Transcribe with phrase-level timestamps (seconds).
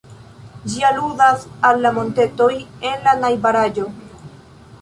[0.71, 2.49] Ĝi aludas al la montetoj
[2.93, 3.89] en la najbaraĵo.